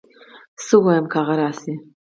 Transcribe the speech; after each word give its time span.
څه 0.65 0.75
ووايم 0.79 1.05
که 1.11 1.17
هغه 1.19 1.35
راشي 1.41 1.73